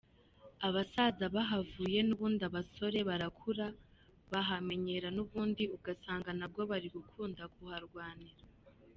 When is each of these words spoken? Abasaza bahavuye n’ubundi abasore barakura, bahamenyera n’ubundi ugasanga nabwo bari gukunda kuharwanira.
Abasaza 0.67 1.25
bahavuye 1.35 1.99
n’ubundi 2.07 2.41
abasore 2.49 2.99
barakura, 3.09 3.65
bahamenyera 4.31 5.07
n’ubundi 5.15 5.63
ugasanga 5.75 6.29
nabwo 6.39 6.61
bari 6.71 6.87
gukunda 6.95 7.41
kuharwanira. 7.53 8.41